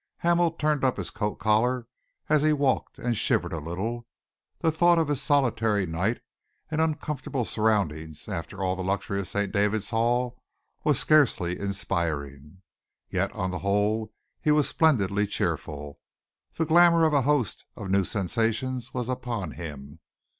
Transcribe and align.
Hamel 0.21 0.49
turned 0.53 0.83
up 0.83 0.97
his 0.97 1.11
coat 1.11 1.35
collar 1.35 1.85
as 2.27 2.41
he 2.41 2.53
walked 2.53 2.97
and 2.97 3.15
shivered 3.15 3.53
a 3.53 3.59
little. 3.59 4.07
The 4.61 4.71
thought 4.71 4.97
of 4.97 5.09
his 5.09 5.21
solitary 5.21 5.85
night 5.85 6.21
and 6.71 6.81
uncomfortable 6.81 7.45
surroundings, 7.45 8.27
after 8.27 8.63
all 8.63 8.75
the 8.75 8.83
luxury 8.83 9.19
of 9.19 9.27
St. 9.27 9.51
David's 9.51 9.91
Hall, 9.91 10.39
was 10.83 10.97
scarcely 10.97 11.59
inspiring. 11.59 12.63
Yet, 13.11 13.31
on 13.33 13.51
the 13.51 13.59
whole, 13.59 14.11
he 14.41 14.49
was 14.49 14.67
splendidly 14.67 15.27
cheerful. 15.27 15.99
The 16.55 16.65
glamour 16.65 17.05
of 17.05 17.13
a 17.13 17.21
host 17.21 17.65
of 17.75 17.91
new 17.91 18.03
sensations 18.03 18.95
was 18.95 19.07
upon 19.07 19.51
him. 19.51 19.99